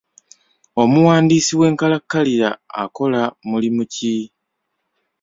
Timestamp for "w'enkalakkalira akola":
1.59-3.21